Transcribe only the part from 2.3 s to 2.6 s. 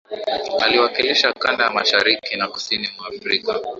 na